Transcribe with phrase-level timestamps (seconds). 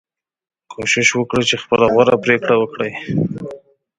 [0.73, 2.91] کوشش وکړئ چې خپله غوره پریکړه وکړئ.